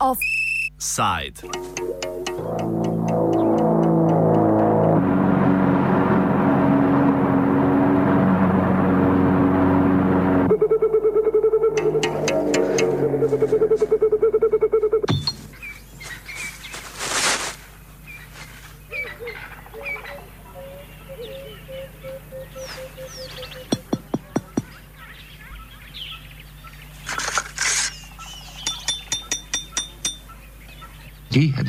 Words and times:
Offside. 0.00 1.40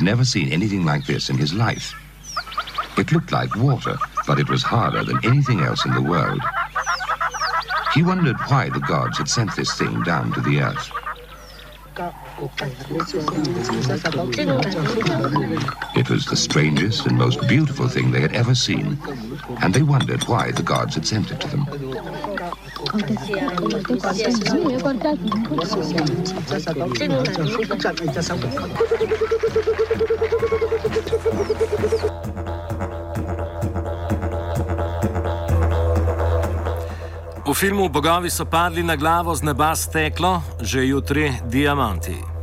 Never 0.06 0.24
seen 0.24 0.52
anything 0.52 0.84
like 0.84 1.04
this 1.04 1.28
in 1.30 1.36
his 1.36 1.52
life. 1.52 1.92
It 2.96 3.10
looked 3.10 3.32
like 3.32 3.56
water, 3.56 3.96
but 4.24 4.38
it 4.38 4.48
was 4.48 4.62
harder 4.62 5.02
than 5.02 5.18
anything 5.24 5.62
else 5.62 5.84
in 5.84 5.92
the 5.92 6.00
world. 6.00 6.40
He 7.92 8.04
wondered 8.04 8.36
why 8.46 8.68
the 8.68 8.78
gods 8.78 9.18
had 9.18 9.28
sent 9.28 9.56
this 9.56 9.76
thing 9.76 10.04
down 10.04 10.32
to 10.34 10.40
the 10.42 10.60
earth. 10.60 10.92
It 15.96 16.08
was 16.08 16.26
the 16.26 16.36
strangest 16.36 17.06
and 17.06 17.18
most 17.18 17.40
beautiful 17.48 17.88
thing 17.88 18.12
they 18.12 18.20
had 18.20 18.34
ever 18.34 18.54
seen, 18.54 18.96
and 19.60 19.74
they 19.74 19.82
wondered 19.82 20.22
why 20.28 20.52
the 20.52 20.62
gods 20.62 20.94
had 20.94 21.06
sent 21.06 21.32
it 21.32 21.40
to 21.40 21.48
them. 21.48 21.66
Filmu 37.56 37.88
Bogovi 37.88 38.30
so 38.30 38.44
padli 38.44 38.82
na 38.82 38.96
glavo 38.96 39.34
z 39.34 39.42
neba 39.42 39.72
steklo, 39.76 40.42
že 40.60 40.84
jutri 40.84 41.32
diamanti. 41.48 42.35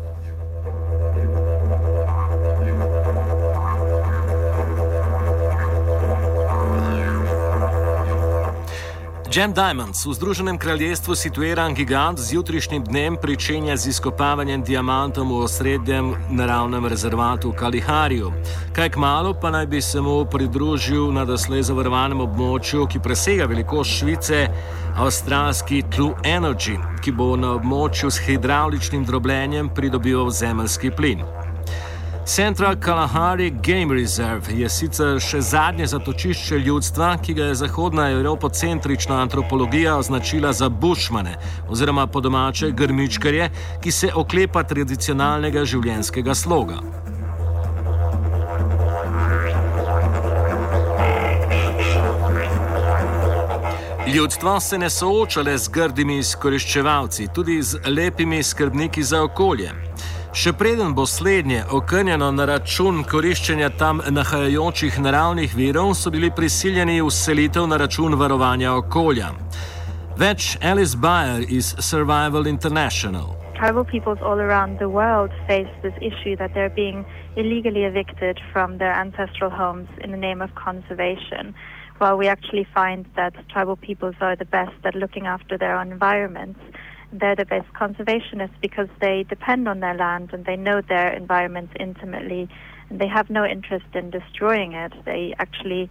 Jam 9.33 9.53
Diamonds 9.53 10.05
v 10.05 10.13
Združenem 10.13 10.57
kraljestvu 10.57 11.15
situiran 11.15 11.73
gigant 11.73 12.19
z 12.19 12.33
jutrišnjim 12.33 12.83
dnem 12.83 13.15
pričenja 13.17 13.77
z 13.77 13.89
izkopavanjem 13.89 14.61
diamantov 14.63 15.25
v 15.25 15.39
osrednjem 15.41 16.13
naravnem 16.29 16.85
rezervatu 16.85 17.49
Kalihariju. 17.57 18.29
Kaj 18.75 18.89
k 18.89 19.01
malu 19.01 19.33
pa 19.41 19.49
naj 19.49 19.65
bi 19.65 19.81
se 19.81 20.01
mu 20.01 20.25
pridružil 20.25 21.09
na 21.11 21.25
doslej 21.25 21.63
zavarovanem 21.65 22.21
območju, 22.21 22.85
ki 22.85 23.01
presega 23.01 23.49
velikost 23.49 23.97
Švice, 23.97 24.43
avstralski 25.01 25.81
True 25.89 26.13
Energy, 26.23 26.77
ki 27.01 27.11
bo 27.11 27.33
na 27.35 27.55
območju 27.57 28.11
s 28.13 28.21
hidravličnim 28.27 29.01
drobljenjem 29.05 29.73
pridobival 29.73 30.29
zemljski 30.29 30.93
plin. 30.93 31.25
Central 32.25 32.75
Kalahari 32.79 33.49
Game 33.49 33.93
Reserve 33.93 34.53
je 34.55 34.69
sicer 34.69 35.17
še 35.19 35.41
zadnje 35.43 35.89
zatočišče 35.91 36.59
ljudstva, 36.63 37.17
ki 37.19 37.33
ga 37.35 37.49
je 37.49 37.57
zahodna 37.59 38.05
evropocentrična 38.16 39.17
antropologija 39.21 39.97
označila 39.97 40.53
za 40.53 40.69
bušmane 40.69 41.35
oziroma 41.67 42.07
po 42.07 42.21
domače 42.21 42.71
grmičkarje, 42.71 43.49
ki 43.83 43.91
se 43.91 44.13
oklepa 44.16 44.63
tradicionalnega 44.63 45.66
življenjskega 45.66 46.35
sloga. 46.35 46.79
Ljudstvo 54.07 54.59
se 54.59 54.78
ne 54.78 54.90
sooča 54.90 55.41
le 55.41 55.57
z 55.57 55.67
grdimi 55.67 56.22
izkoriščevalci, 56.23 57.34
tudi 57.35 57.61
z 57.61 57.84
lepimi 57.88 58.44
skrbniki 58.44 59.03
za 59.03 59.23
okolje. 59.23 59.82
Še 60.33 60.49
preden 60.57 60.95
bo 60.97 61.03
slednje 61.05 61.59
okrnjeno 61.77 62.31
na 62.33 62.45
račun 62.49 63.03
koriščenja 63.05 63.67
tam 63.77 63.99
nahajajočih 64.16 64.95
naravnih 65.05 65.51
virov, 65.53 65.91
so 65.94 66.09
bili 66.09 66.31
prisiljeni 66.33 66.95
v 67.05 67.11
selitev 67.13 67.67
na 67.69 67.77
račun 67.77 68.17
varovanja 68.17 68.72
okolja. 68.73 69.27
Več 70.17 70.55
Alice 70.66 70.97
Bayer 70.97 71.45
iz 71.45 71.75
Survival 71.77 72.49
International. 72.49 73.35
Tribal 73.59 73.85
peoples 73.85 74.25
all 74.25 74.41
around 74.41 74.81
the 74.81 74.89
world 74.89 75.29
face 75.45 75.69
this 75.83 75.93
issue 76.01 76.33
that 76.41 76.57
they're 76.57 76.73
being 76.73 77.05
illegally 77.38 77.85
evicted 77.85 78.41
from 78.51 78.79
their 78.79 78.91
ancestral 78.91 79.51
homes 79.51 79.88
in 80.01 80.09
the 80.09 80.17
name 80.17 80.41
of 80.41 80.49
conservation. 80.55 81.53
While 81.99 82.17
we 82.17 82.27
actually 82.27 82.66
find 82.73 83.05
that 83.16 83.38
tribal 83.53 83.77
peoples 83.77 84.17
are 84.19 84.35
the 84.35 84.49
best 84.49 84.81
at 84.83 84.95
looking 84.95 85.27
after 85.27 85.59
their 85.59 85.77
own 85.77 85.91
environments, 85.91 86.59
they're 87.12 87.36
the 87.36 87.46
best 87.46 87.72
conservationists 87.74 88.59
because 88.62 88.88
they 89.02 89.24
depend 89.30 89.68
on 89.68 89.80
their 89.80 89.96
land 89.96 90.31
and 90.34 90.46
they 90.46 90.56
know 90.56 90.81
their 90.81 91.14
environments 91.14 91.74
intimately 91.80 92.50
and 92.90 93.00
they 93.00 93.08
have 93.08 93.30
no 93.30 93.46
interest 93.46 93.86
in 93.94 94.09
destroying 94.09 94.74
it. 94.74 94.94
They 95.06 95.36
actually 95.40 95.90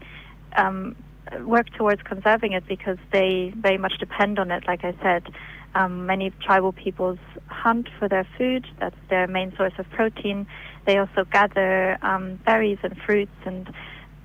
um, 0.56 0.96
work 1.40 1.70
towards 1.76 2.02
conserving 2.02 2.52
it 2.52 2.66
because 2.68 2.98
they 3.12 3.52
very 3.56 3.78
much 3.78 3.98
depend 3.98 4.38
on 4.38 4.50
it, 4.50 4.64
like 4.66 4.84
I 4.84 4.94
said. 5.02 5.32
Um, 5.74 6.06
many 6.06 6.30
tribal 6.44 6.72
peoples 6.72 7.18
hunt 7.46 7.88
for 7.98 8.08
their 8.08 8.26
food, 8.36 8.66
that's 8.78 8.96
their 9.08 9.26
main 9.26 9.54
source 9.56 9.72
of 9.78 9.88
protein. 9.90 10.46
They 10.86 10.98
also 10.98 11.24
gather 11.32 11.96
um, 12.02 12.38
berries 12.44 12.78
and 12.82 12.96
fruits 13.06 13.32
and 13.46 13.72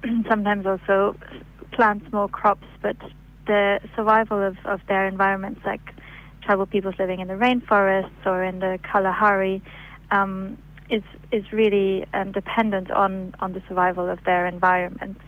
sometimes 0.30 0.66
also 0.66 1.16
plant 1.72 2.04
small 2.10 2.28
crops, 2.28 2.68
but 2.82 2.98
the 3.46 3.80
survival 3.96 4.44
of, 4.46 4.58
of 4.66 4.82
their 4.88 5.08
environments, 5.08 5.62
like 5.66 5.94
tribal 6.48 6.66
peoples 6.66 6.96
living 6.98 7.20
in 7.20 7.28
the 7.28 7.34
rainforests 7.34 8.26
or 8.26 8.42
in 8.44 8.60
the 8.60 8.80
Kalahari 8.90 9.62
um, 10.12 10.58
is 10.90 11.04
is 11.32 11.44
really 11.52 12.06
um, 12.14 12.32
dependent 12.32 12.90
on 12.90 13.36
on 13.42 13.52
the 13.52 13.62
survival 13.68 14.10
of 14.10 14.24
their 14.24 14.48
environments. 14.48 15.20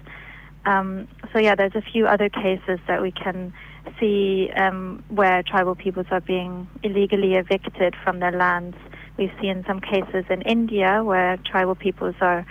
Um, 0.66 1.08
so 1.34 1.40
yeah, 1.40 1.56
there's 1.56 1.75
a 1.75 1.81
few 1.81 2.08
other 2.08 2.29
cases 2.29 2.79
that 2.88 3.02
we 3.02 3.12
can 3.12 3.53
see 4.00 4.50
um, 4.56 5.03
where 5.09 5.44
tribal 5.44 5.75
peoples 5.75 6.08
are 6.12 6.22
being 6.22 6.68
illegally 6.84 7.35
evicted 7.35 7.96
from 8.03 8.19
their 8.19 8.31
lands. 8.31 8.78
We've 9.18 9.35
seen 9.41 9.66
some 9.68 9.81
cases 9.81 10.24
in 10.29 10.41
India 10.44 11.03
where 11.03 11.35
tribal 11.38 11.75
peoples 11.75 12.16
are 12.22 12.46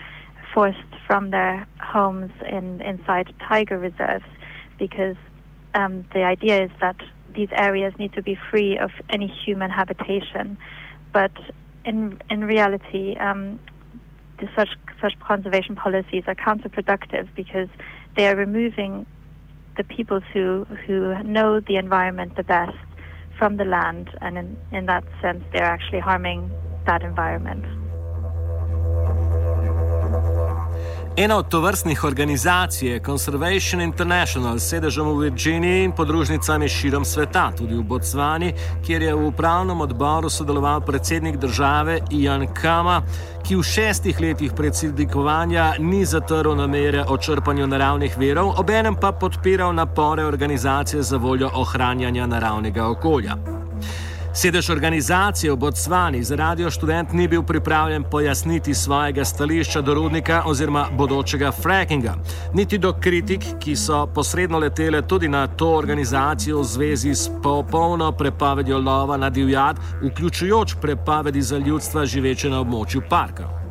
forced 0.52 0.92
from 1.06 1.30
their 1.30 1.66
homes 1.80 2.32
in 2.50 2.82
inside 2.82 3.32
tiger 3.48 3.78
reserves 3.78 4.24
because 4.78 5.16
um, 5.74 6.04
the 6.12 6.24
idea 6.24 6.64
is 6.64 6.70
that 6.80 6.96
these 7.38 7.48
areas 7.52 7.92
need 8.00 8.12
to 8.14 8.22
be 8.22 8.36
free 8.50 8.76
of 8.76 8.90
any 9.08 9.28
human 9.28 9.70
habitation. 9.70 10.58
But 11.12 11.30
in 11.84 12.20
in 12.28 12.40
reality, 12.44 13.16
um, 13.28 13.60
the, 14.38 14.48
such 14.56 14.70
such 15.00 15.14
conservation 15.20 15.76
policies 15.76 16.24
are 16.26 16.34
counterproductive 16.34 17.28
because 17.36 17.68
they 18.16 18.26
are 18.26 18.34
removing 18.34 19.06
the 19.76 19.84
peoples 19.84 20.24
who 20.32 20.66
who 20.84 20.98
know 21.22 21.60
the 21.60 21.76
environment 21.76 22.34
the 22.36 22.42
best 22.42 22.76
from 23.38 23.56
the 23.56 23.64
land, 23.64 24.10
and 24.20 24.36
in, 24.36 24.56
in 24.72 24.86
that 24.86 25.04
sense, 25.22 25.44
they're 25.52 25.72
actually 25.76 26.00
harming 26.00 26.50
that 26.86 27.02
environment. 27.02 27.64
Ena 31.18 31.36
od 31.36 31.48
tovrstnih 31.48 32.04
organizacij 32.04 32.88
je 32.88 33.00
Conservation 33.00 33.80
International 33.80 34.58
s 34.58 34.68
sedežem 34.70 35.08
v 35.08 35.18
Virginiji 35.18 35.84
in 35.84 35.92
podružnicami 35.92 36.68
širom 36.68 37.04
sveta, 37.04 37.50
tudi 37.58 37.74
v 37.74 37.82
Botsvani, 37.82 38.52
kjer 38.86 39.02
je 39.02 39.14
v 39.14 39.26
upravnem 39.26 39.80
odboru 39.80 40.30
sodeloval 40.30 40.80
predsednik 40.80 41.36
države 41.36 41.98
Ian 42.10 42.46
Kama, 42.54 43.02
ki 43.42 43.56
v 43.56 43.62
šestih 43.62 44.20
letih 44.20 44.54
predsednikovanja 44.54 45.72
ni 45.78 46.04
zatrl 46.06 46.54
namere 46.54 47.02
o 47.08 47.18
črpanju 47.18 47.66
naravnih 47.66 48.18
verov, 48.18 48.54
obenem 48.58 48.94
pa 48.94 49.12
podpiral 49.12 49.74
napore 49.74 50.24
organizacije 50.24 51.02
za 51.02 51.16
voljo 51.16 51.50
ohranjanja 51.54 52.26
naravnega 52.26 52.86
okolja. 52.86 53.57
Sedež 54.38 54.68
organizacije 54.70 55.52
v 55.52 55.56
Botsvani 55.56 56.22
za 56.24 56.36
radio 56.36 56.70
študent 56.70 57.12
ni 57.12 57.28
bil 57.28 57.42
pripravljen 57.42 58.04
pojasniti 58.10 58.74
svojega 58.74 59.24
stališča 59.24 59.80
do 59.80 59.94
rudnika 59.94 60.42
oziroma 60.46 60.86
bodočega 60.92 61.50
frackinga, 61.52 62.14
niti 62.54 62.78
do 62.78 62.92
kritik, 63.00 63.42
ki 63.58 63.76
so 63.76 64.06
posredno 64.06 64.58
letele 64.58 65.02
tudi 65.02 65.28
na 65.28 65.46
to 65.46 65.72
organizacijo 65.74 66.60
v 66.60 66.64
zvezi 66.64 67.14
s 67.14 67.30
popolno 67.42 68.12
prepovedjo 68.12 68.78
lova 68.78 69.16
na 69.16 69.30
divjad, 69.30 69.76
vključujoč 70.02 70.74
prepovedi 70.80 71.42
za 71.42 71.58
ljudstva 71.58 72.06
živeče 72.06 72.50
na 72.50 72.60
območju 72.60 73.02
parka. 73.10 73.67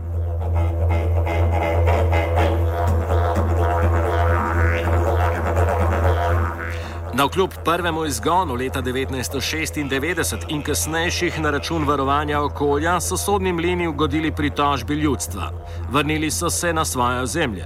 Na 7.19 7.27
kljub 7.27 7.49
prvemu 7.65 8.05
izgonu 8.05 8.55
leta 8.55 8.81
1996 8.81 10.45
in 10.49 10.61
kasnejših 10.61 11.39
na 11.41 11.49
račun 11.51 11.85
varovanja 11.87 12.41
okolja 12.41 12.99
so 12.99 13.17
sodni 13.17 13.53
mlini 13.53 13.87
ugodili 13.87 14.31
pritožbi 14.31 14.93
ljudstva. 14.93 15.51
Vrnili 15.91 16.31
so 16.31 16.49
se 16.49 16.73
na 16.73 16.85
svoje 16.85 17.25
zemlje. 17.25 17.65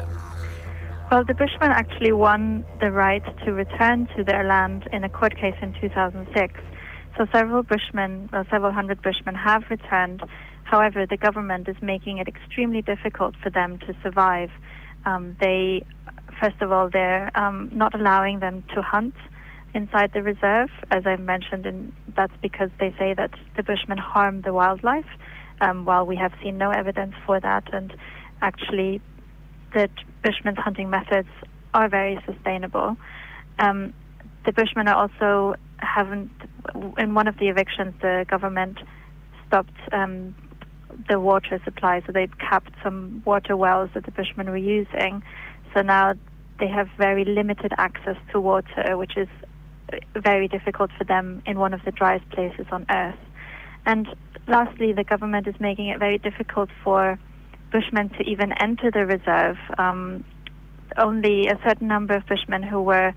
Well, 1.10 1.26
the 1.26 1.34
Bushmen 1.34 1.72
actually 1.72 2.14
won 2.26 2.64
the 2.80 2.92
right 3.04 3.26
to 3.46 3.52
return 3.64 4.08
to 4.16 4.24
their 4.24 4.44
land 4.54 4.82
in 4.94 5.04
a 5.04 5.10
court 5.10 5.36
case 5.42 5.58
in 5.62 5.74
2006. 5.82 6.54
So 7.18 7.22
several 7.38 7.64
Bushmen, 7.64 8.30
well, 8.32 8.46
several 8.54 8.74
hundred 8.80 9.02
Bushmen 9.02 9.36
have 9.36 9.64
returned. 9.70 10.22
However, 10.64 11.00
the 11.14 11.18
government 11.28 11.68
is 11.68 11.78
making 11.82 12.16
it 12.22 12.28
extremely 12.28 12.82
difficult 12.82 13.34
for 13.44 13.50
them 13.50 13.80
to 13.86 13.92
survive. 14.04 14.52
Um, 15.06 15.36
they, 15.44 15.84
first 16.42 16.60
of 16.62 16.72
all, 16.72 16.90
they're 16.90 17.30
um, 17.44 17.70
not 17.84 17.92
allowing 18.00 18.40
them 18.40 18.64
to 18.76 18.82
hunt 18.82 19.16
inside 19.74 20.12
the 20.14 20.22
reserve, 20.22 20.70
as 20.90 21.06
I 21.06 21.16
mentioned, 21.16 21.66
and 21.66 21.94
that's 22.16 22.34
because 22.42 22.70
they 22.80 22.94
say 22.98 23.14
that 23.14 23.32
the 23.56 23.64
Bushmen 23.64 23.98
harm 23.98 24.42
the 24.42 24.54
wildlife. 24.54 25.06
Um, 25.62 25.86
while 25.86 26.08
we 26.08 26.16
have 26.16 26.34
seen 26.42 26.58
no 26.58 26.72
evidence 26.72 27.14
for 27.26 27.40
that, 27.40 27.72
and 27.72 27.96
actually, 28.42 29.00
the 29.74 29.90
Bushmen's 30.24 30.58
hunting 30.58 30.90
methods 30.90 31.30
are 31.74 31.88
very 31.88 32.20
sustainable. 32.26 32.98
Um, 33.60 33.94
the 34.46 34.52
Bushmen 34.52 34.88
are 34.88 34.96
also 34.96 35.56
haven't 35.78 36.32
in 36.98 37.14
one 37.14 37.28
of 37.28 37.38
the 37.38 37.48
evictions 37.50 37.94
the 38.02 38.26
government 38.30 38.80
stopped 39.48 39.78
um, 39.92 40.36
the 41.10 41.20
water 41.20 41.62
supply, 41.64 42.02
so 42.06 42.12
they've 42.12 42.38
capped 42.38 42.74
some 42.84 43.22
water 43.26 43.56
wells 43.56 43.90
that 43.94 44.06
the 44.06 44.12
Bushmen 44.12 44.50
were 44.50 44.58
using. 44.58 45.24
So 45.76 45.82
now 45.82 46.14
they 46.60 46.68
have 46.68 46.90
very 46.98 47.26
limited 47.26 47.72
access 47.78 48.18
to 48.32 48.40
water, 48.40 48.98
which 48.98 49.16
is 49.16 49.28
very 50.16 50.48
difficult 50.48 50.92
for 50.98 51.04
them 51.04 51.42
in 51.46 51.60
one 51.60 51.74
of 51.74 51.84
the 51.86 51.92
driest 51.92 52.30
places 52.30 52.66
on 52.72 52.86
earth. 52.90 53.20
And 53.86 54.08
lastly, 54.48 54.94
the 54.94 55.04
government 55.04 55.48
is 55.48 55.56
making 55.60 55.88
it 55.88 56.00
very 56.00 56.18
difficult 56.18 56.70
for 56.84 57.18
Bushmen 57.72 58.10
to 58.10 58.24
even 58.24 58.52
enter 58.54 58.92
the 58.92 59.06
reserve. 59.06 59.58
Um, 59.78 60.24
only 60.98 61.48
a 61.48 61.60
certain 61.66 61.88
number 61.88 62.14
of 62.16 62.26
Bushmen 62.28 62.64
who 62.64 62.82
were 62.82 63.14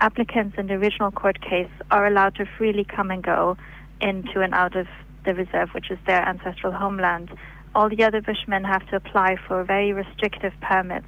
applicants 0.00 0.56
in 0.58 0.66
the 0.66 0.74
original 0.74 1.10
court 1.10 1.40
case 1.40 1.70
are 1.90 2.06
allowed 2.06 2.34
to 2.36 2.46
freely 2.58 2.84
come 2.84 3.10
and 3.10 3.22
go 3.22 3.56
into 4.00 4.40
and 4.40 4.54
out 4.54 4.74
of 4.76 4.86
the 5.24 5.34
reserve, 5.34 5.70
which 5.70 5.90
is 5.90 5.98
their 6.06 6.26
ancestral 6.26 6.72
homeland. 6.72 7.30
All 7.74 7.88
the 7.88 8.02
other 8.02 8.20
Bushmen 8.20 8.64
have 8.64 8.86
to 8.88 8.96
apply 8.96 9.36
for 9.46 9.62
very 9.62 9.92
restrictive 9.92 10.52
permits, 10.60 11.06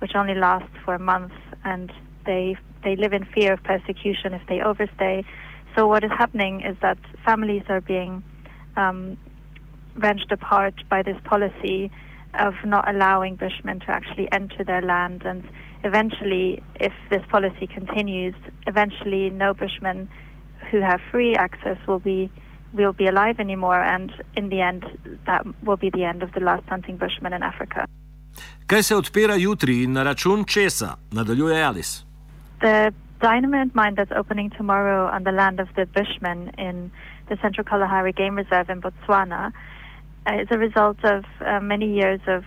which 0.00 0.12
only 0.14 0.34
last 0.34 0.70
for 0.84 0.94
a 0.94 0.98
month, 0.98 1.32
and 1.64 1.92
they 2.26 2.56
they 2.84 2.96
live 2.96 3.12
in 3.12 3.24
fear 3.24 3.54
of 3.54 3.62
persecution 3.62 4.34
if 4.34 4.42
they 4.48 4.60
overstay. 4.60 5.24
So 5.76 5.86
what 5.86 6.04
is 6.04 6.10
happening 6.10 6.62
is 6.62 6.76
that 6.82 6.98
families 7.24 7.62
are 7.68 7.80
being 7.80 8.22
um, 8.76 9.16
wrenched 9.96 10.30
apart 10.32 10.74
by 10.88 11.02
this 11.02 11.16
policy 11.24 11.90
of 12.34 12.54
not 12.64 12.88
allowing 12.88 13.36
Bushmen 13.36 13.80
to 13.80 13.90
actually 13.90 14.28
enter 14.32 14.64
their 14.64 14.82
land. 14.82 15.22
And 15.24 15.44
eventually, 15.84 16.62
if 16.76 16.92
this 17.10 17.22
policy 17.30 17.66
continues, 17.66 18.34
eventually 18.66 19.30
no 19.30 19.54
Bushmen 19.54 20.08
who 20.70 20.80
have 20.80 21.00
free 21.10 21.34
access 21.34 21.78
will 21.86 21.98
be 21.98 22.30
will 22.72 22.94
be 22.94 23.06
alive 23.06 23.38
anymore. 23.38 23.80
And 23.82 24.10
in 24.34 24.48
the 24.48 24.60
end, 24.62 24.86
that 25.26 25.44
will 25.62 25.76
be 25.76 25.90
the 25.90 26.04
end 26.04 26.22
of 26.22 26.32
the 26.32 26.40
last 26.40 26.66
hunting 26.68 26.96
Bushmen 26.96 27.32
in 27.34 27.42
Africa. 27.42 27.86
Kaj 28.66 28.82
se 28.82 28.94
odpira 28.94 29.36
jutri 29.36 29.82
in 29.84 29.92
na 29.92 30.02
račun 30.02 30.44
česa? 30.44 30.96
Nadaljuje 31.10 31.64
Alice. 31.64 32.11
The 32.62 32.94
dynamite 33.20 33.74
mine 33.74 33.96
that's 33.96 34.12
opening 34.14 34.50
tomorrow 34.50 35.08
on 35.08 35.24
the 35.24 35.32
land 35.32 35.58
of 35.58 35.66
the 35.74 35.84
Bushmen 35.84 36.52
in 36.58 36.92
the 37.28 37.36
Central 37.42 37.64
Kalahari 37.64 38.12
Game 38.12 38.36
Reserve 38.36 38.70
in 38.70 38.80
Botswana 38.80 39.52
uh, 40.26 40.34
is 40.40 40.46
a 40.52 40.58
result 40.58 41.04
of 41.04 41.24
uh, 41.44 41.58
many 41.58 41.92
years 41.92 42.20
of 42.28 42.44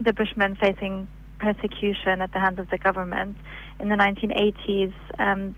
the 0.00 0.14
Bushmen 0.14 0.56
facing 0.56 1.06
persecution 1.38 2.22
at 2.22 2.32
the 2.32 2.40
hands 2.40 2.58
of 2.58 2.70
the 2.70 2.78
government. 2.78 3.36
In 3.80 3.90
the 3.90 3.96
1980s, 3.96 4.94
um, 5.18 5.54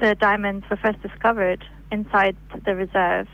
the 0.00 0.16
diamonds 0.16 0.66
were 0.68 0.76
first 0.76 1.00
discovered 1.00 1.64
inside 1.92 2.36
the 2.64 2.74
reserve, 2.74 3.28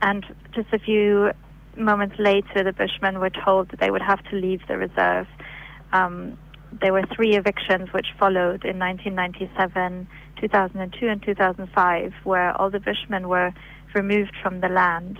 and 0.00 0.24
just 0.54 0.72
a 0.72 0.78
few 0.78 1.32
moments 1.76 2.16
later, 2.18 2.64
the 2.64 2.72
Bushmen 2.72 3.20
were 3.20 3.30
told 3.44 3.68
that 3.72 3.80
they 3.80 3.90
would 3.90 4.02
have 4.02 4.24
to 4.30 4.36
leave 4.36 4.62
the 4.68 4.78
reserve. 4.78 5.26
Um, 5.92 6.38
there 6.80 6.92
were 6.92 7.04
three 7.14 7.36
evictions 7.36 7.92
which 7.92 8.06
followed 8.18 8.64
in 8.64 8.78
1997, 8.78 10.06
2002, 10.40 11.08
and 11.08 11.22
2005, 11.22 12.12
where 12.24 12.56
all 12.60 12.70
the 12.70 12.80
Bushmen 12.80 13.28
were 13.28 13.52
removed 13.94 14.34
from 14.42 14.60
the 14.60 14.68
land. 14.68 15.18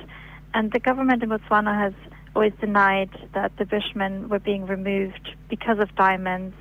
And 0.53 0.73
the 0.73 0.81
government 0.81 1.23
in 1.23 1.31
Botswana 1.31 1.79
has 1.79 1.93
always 2.35 2.53
denied 2.61 3.11
that 3.35 3.53
the 3.59 3.65
Bushmen 3.65 4.29
were 4.29 4.39
being 4.39 4.67
removed 4.67 5.37
because 5.49 5.79
of 5.79 5.95
diamonds. 5.97 6.57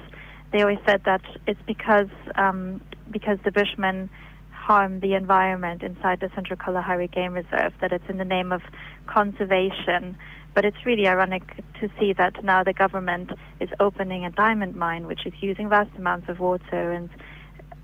They 0.51 0.61
always 0.61 0.79
said 0.85 1.01
that 1.05 1.21
it's 1.47 1.61
because 1.65 2.09
um, 2.35 2.81
because 3.11 3.39
the 3.43 3.51
Bushmen 3.51 4.09
harm 4.51 5.01
the 5.01 5.13
environment 5.13 5.83
inside 5.83 6.19
the 6.21 6.29
Central 6.33 6.57
Kalahari 6.57 7.07
Game 7.07 7.33
Reserve, 7.33 7.73
that 7.81 7.91
it's 7.91 8.07
in 8.07 8.17
the 8.17 8.25
name 8.25 8.51
of 8.51 8.61
conservation. 9.07 10.17
But 10.53 10.65
it's 10.65 10.85
really 10.85 11.07
ironic 11.07 11.43
to 11.79 11.89
see 11.99 12.13
that 12.13 12.43
now 12.43 12.63
the 12.63 12.73
government 12.73 13.31
is 13.59 13.69
opening 13.79 14.25
a 14.25 14.29
diamond 14.29 14.75
mine, 14.75 15.07
which 15.07 15.25
is 15.25 15.33
using 15.41 15.69
vast 15.69 15.89
amounts 15.97 16.29
of 16.29 16.39
water 16.39 16.91
and 16.91 17.09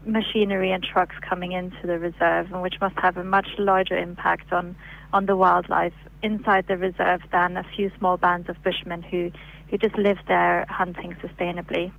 machinery 0.06 0.72
and 0.72 0.84
trucks 0.84 1.16
coming 1.28 1.52
into 1.52 1.86
the 1.86 2.00
reserve, 2.00 2.52
and 2.52 2.62
which 2.62 2.76
must 2.80 2.98
have 3.00 3.18
a 3.18 3.24
much 3.24 3.48
larger 3.58 3.98
impact 3.98 4.54
on, 4.54 4.76
on 5.14 5.26
the 5.26 5.36
wildlife 5.36 5.94
inside 6.22 6.68
the 6.68 6.78
reserve 6.78 7.22
than 7.32 7.58
a 7.58 7.64
few 7.76 7.92
small 7.98 8.18
bands 8.18 8.50
of 8.50 8.62
bushmen 8.64 9.02
who, 9.02 9.32
who 9.70 9.78
just 9.78 9.98
live 9.98 10.18
there 10.28 10.66
hunting 10.70 11.16
sustainably. 11.22 11.92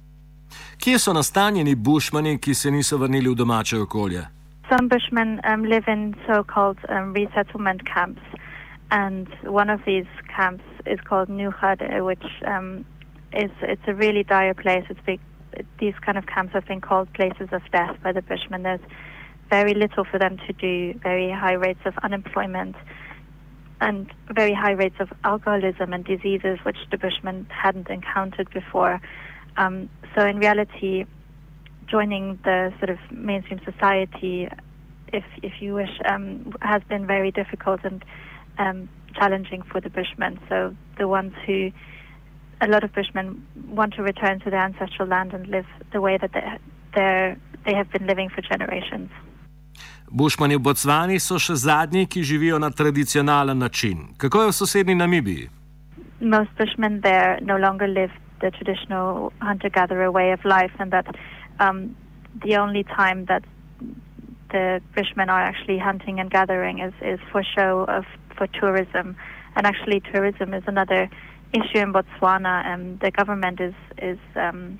Kje 0.79 0.99
so 0.99 1.13
nastanjeni 1.13 1.75
bushmani, 1.77 2.39
ki 2.39 2.55
se 2.55 2.71
niso 2.71 2.99
vrnili 2.99 3.29
v 3.29 3.35
domače 3.35 3.79
okolje? 3.79 4.27
Some 4.69 4.89
bushmen 4.89 5.41
um, 5.45 5.65
live 5.65 5.85
in 5.89 6.15
so-called 6.27 6.79
um, 6.89 7.13
resettlement 7.13 7.85
camps, 7.87 8.23
and 8.91 9.29
one 9.43 9.71
of 9.71 9.81
these 9.87 10.07
camps 10.35 10.65
is 10.87 10.99
called 11.01 11.29
New 11.29 11.51
Xade, 11.51 12.05
which 12.05 12.25
um, 12.47 12.85
is 13.33 13.51
it's 13.63 13.83
a 13.87 13.95
really 13.95 14.25
dire 14.25 14.55
place. 14.55 14.85
It's 14.91 15.01
big, 15.07 15.21
these 15.79 15.95
kind 16.05 16.19
of 16.19 16.27
camps 16.27 16.53
have 16.55 16.67
been 16.67 16.81
called 16.81 17.13
places 17.13 17.49
of 17.53 17.63
death 17.71 17.97
by 18.03 18.13
the 18.13 18.23
bushmen. 18.23 18.63
There's 18.63 18.81
very 19.49 19.75
little 19.75 20.05
for 20.05 20.19
them 20.19 20.39
to 20.47 20.53
do, 20.53 20.99
very 21.03 21.31
high 21.31 21.55
rates 21.55 21.81
of 21.85 21.95
unemployment, 22.03 22.77
and 23.81 24.13
very 24.31 24.55
high 24.55 24.73
rates 24.73 24.97
of 24.99 25.13
alcoholism 25.25 25.93
and 25.93 26.05
diseases 26.05 26.59
which 26.65 26.79
the 26.91 26.99
bushmen 26.99 27.47
hadn't 27.51 27.89
encountered 27.89 28.51
before. 28.51 29.01
Um, 29.57 29.89
so 30.17 30.27
in 30.27 30.39
reality, 30.39 31.05
joining 31.87 32.39
the 32.45 32.73
sort 32.79 32.91
of 32.91 32.99
mainstream 33.11 33.61
society, 33.65 34.49
if 35.13 35.25
if 35.43 35.61
you 35.61 35.75
wish, 35.75 36.01
um, 36.09 36.55
has 36.61 36.83
been 36.89 37.07
very 37.07 37.31
difficult 37.31 37.81
and 37.85 38.05
um, 38.59 38.89
challenging 39.15 39.63
for 39.63 39.81
the 39.81 39.91
bushmen. 39.91 40.39
So 40.49 40.75
the 40.99 41.09
ones 41.09 41.33
who 41.47 41.73
a 42.61 42.69
lot 42.69 42.85
of 42.85 42.93
Bushmen 42.93 43.47
want 43.69 43.95
to 43.95 44.03
return 44.03 44.41
to 44.41 44.51
their 44.51 44.61
ancestral 44.61 45.09
land 45.09 45.33
and 45.33 45.47
live 45.49 45.67
the 45.93 46.01
way 46.01 46.19
that 46.19 46.33
they 46.95 47.37
they 47.65 47.75
have 47.75 47.91
been 47.93 48.07
living 48.07 48.29
for 48.29 48.43
generations. 48.43 49.11
Bushmani 50.11 50.57
v 50.57 50.63
Botsvani 50.65 51.21
so 51.21 51.39
še 51.39 51.55
zadnji, 51.55 52.07
ki 52.07 52.23
živijo 52.23 52.59
na 52.59 52.71
tradicionalen 52.71 53.59
način. 53.59 54.09
Kako 54.19 54.43
je 54.43 54.49
v 54.49 54.53
sosednji 54.53 54.95
Namibiji? 54.95 55.49
Most 56.21 56.51
Bushmen 56.59 57.01
there 57.01 57.39
no 57.41 57.57
longer 57.57 57.87
live 57.87 58.11
the 58.41 58.51
traditional 58.51 59.33
hunter-gatherer 59.41 60.11
way 60.11 60.33
of 60.33 60.45
life, 60.45 60.73
and 60.79 60.91
that 60.91 61.07
um, 61.61 61.95
the 62.43 62.57
only 62.57 62.85
time 62.85 63.25
that 63.27 63.45
the 64.51 64.81
Bushmen 64.95 65.31
are 65.31 65.41
actually 65.41 65.79
hunting 65.79 66.21
and 66.21 66.31
gathering 66.31 66.81
is, 66.81 66.93
is 67.01 67.21
for 67.31 67.43
show 67.43 67.85
of 67.89 68.05
for 68.37 68.47
tourism, 68.47 69.17
and 69.57 69.67
actually 69.67 70.01
tourism 70.01 70.55
is 70.55 70.63
another 70.67 71.11
issue 71.53 71.79
in 71.79 71.93
Botswana, 71.93 72.65
and 72.65 73.01
the 73.01 73.11
government 73.11 73.61
is 73.61 73.75
is 73.99 74.19
um, 74.37 74.79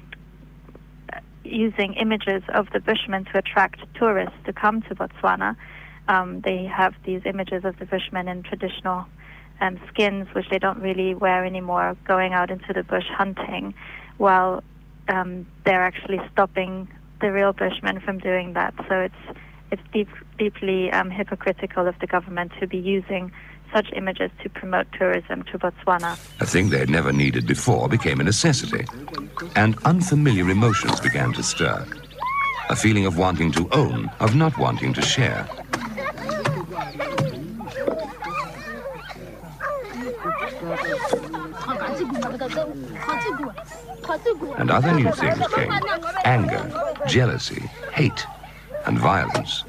using 1.45 1.95
images 1.95 2.43
of 2.55 2.69
the 2.73 2.81
Bushmen 2.81 3.25
to 3.27 3.39
attract 3.39 3.81
tourists 3.95 4.37
to 4.47 4.53
come 4.53 4.83
to 4.83 4.95
Botswana. 4.95 5.57
Um, 6.09 6.41
they 6.41 6.65
have 6.65 6.95
these 7.05 7.23
images 7.25 7.65
of 7.65 7.79
the 7.79 7.87
Bushmen 7.87 8.29
in 8.29 8.43
traditional 8.43 9.07
um, 9.61 9.81
skins, 9.89 10.27
which 10.35 10.49
they 10.51 10.59
don't 10.59 10.81
really 10.81 11.15
wear 11.15 11.45
anymore, 11.45 11.97
going 12.07 12.33
out 12.33 12.51
into 12.51 12.73
the 12.73 12.83
bush 12.83 13.09
hunting, 13.09 13.75
while 14.17 14.63
um, 15.09 15.47
they're 15.65 15.83
actually 15.83 16.21
stopping 16.33 16.89
the 17.21 17.31
real 17.31 17.53
Bushmen 17.53 18.01
from 18.01 18.19
doing 18.19 18.55
that. 18.55 18.75
So 18.89 19.01
it's 19.01 19.39
it's 19.71 19.83
deep, 19.93 20.09
deeply 20.39 20.91
um, 20.93 21.11
hypocritical 21.11 21.87
of 21.87 21.99
the 22.01 22.07
government 22.07 22.53
to 22.61 22.67
be 22.67 22.79
using 22.79 23.33
such 23.73 23.93
images 23.93 24.31
to 24.43 24.49
promote 24.49 24.87
tourism 24.99 25.45
to 25.45 25.59
Botswana. 25.59 26.19
A 26.41 26.47
thing 26.47 26.71
they 26.71 26.79
had 26.79 26.91
never 26.91 27.13
needed 27.13 27.47
before 27.47 27.89
became 27.89 28.21
a 28.21 28.25
necessity, 28.25 28.85
and 29.55 29.77
unfamiliar 29.85 30.51
emotions 30.51 30.99
began 31.01 31.33
to 31.35 31.43
stir. 31.43 31.87
a 32.71 32.77
feeling 32.77 33.05
of 33.05 33.19
wanting 33.19 33.51
to 33.51 33.69
own, 33.73 34.09
of 34.21 34.37
not 34.37 34.57
wanting 34.57 34.95
to 34.95 35.03
share. 35.03 35.45
And 44.57 44.71
other 44.71 44.95
new 44.95 45.11
things 45.11 45.47
came 45.53 45.73
anger, 46.25 46.95
jealousy, 47.09 47.69
hate, 47.93 48.25
and 48.87 48.99
violence. 48.99 49.65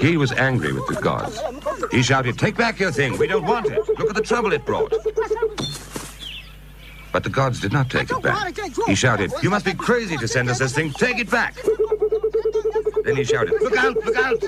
He 0.00 0.16
was 0.16 0.32
angry 0.32 0.72
with 0.72 0.86
the 0.86 0.98
gods. 1.00 1.40
He 1.90 2.02
shouted, 2.02 2.38
Take 2.38 2.56
back 2.56 2.78
your 2.78 2.92
thing. 2.92 3.16
We 3.18 3.26
don't 3.26 3.44
want 3.44 3.66
it. 3.66 3.78
Look 3.98 4.10
at 4.10 4.16
the 4.16 4.22
trouble 4.22 4.52
it 4.52 4.64
brought. 4.64 4.92
But 7.14 7.22
the 7.22 7.30
gods 7.30 7.60
did 7.60 7.72
not 7.72 7.88
take 7.88 8.10
it 8.10 8.20
back. 8.22 8.58
He 8.88 8.96
shouted, 8.96 9.30
You 9.40 9.48
must 9.48 9.64
be 9.64 9.72
crazy 9.72 10.16
to 10.16 10.26
send 10.26 10.50
us 10.50 10.58
this 10.58 10.74
thing. 10.74 10.90
Take 10.90 11.20
it 11.20 11.30
back. 11.30 11.54
Then 13.04 13.14
he 13.14 13.22
shouted, 13.22 13.52
Look 13.62 13.76
out, 13.76 13.94
look 14.04 14.16
out. 14.16 14.40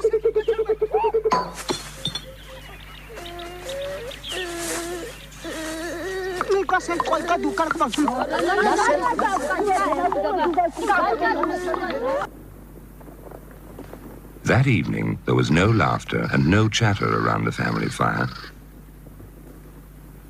That 14.42 14.66
evening, 14.66 15.20
there 15.24 15.36
was 15.36 15.52
no 15.52 15.66
laughter 15.66 16.28
and 16.32 16.48
no 16.48 16.68
chatter 16.68 17.24
around 17.24 17.44
the 17.44 17.52
family 17.52 17.88
fire. 17.88 18.28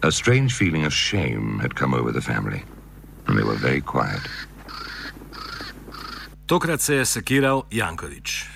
A 0.03 0.13
strange 0.13 0.55
feeling 0.55 0.85
of 0.85 0.93
shame 0.93 1.59
had 1.61 1.75
come 1.75 1.95
over 1.95 2.13
the 2.13 2.21
family, 2.21 2.65
and 3.27 3.37
they 3.37 3.43
were 3.43 3.57
very 3.57 3.81
quiet. 3.81 4.21
Tokrat 6.47 6.81
se 6.81 6.95
je 6.95 7.05
sekiral 7.05 7.67
Jankovič. 7.71 8.56